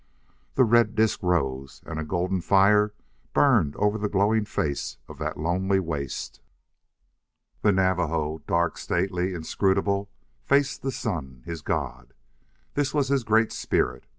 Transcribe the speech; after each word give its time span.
The 0.55 0.63
red 0.63 0.95
disk 0.95 1.21
rose, 1.21 1.83
and 1.85 1.99
a 1.99 2.03
golden 2.03 2.41
fire 2.41 2.91
burned 3.33 3.75
over 3.75 3.99
the 3.99 4.09
glowing 4.09 4.45
face 4.45 4.97
of 5.07 5.19
that 5.19 5.37
lonely 5.37 5.79
waste. 5.79 6.41
The 7.61 7.71
Navajo, 7.71 8.41
dark, 8.47 8.79
stately, 8.79 9.35
inscrutable, 9.35 10.09
faced 10.43 10.81
the 10.81 10.91
sun 10.91 11.43
his 11.45 11.61
god. 11.61 12.15
This 12.73 12.95
was 12.95 13.09
his 13.09 13.23
Great 13.23 13.51
Spirit. 13.51 14.07